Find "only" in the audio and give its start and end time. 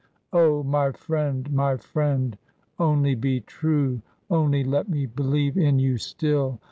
2.79-3.13, 4.31-4.63